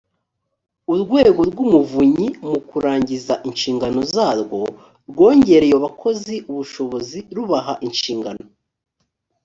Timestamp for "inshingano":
3.49-3.99, 7.87-8.43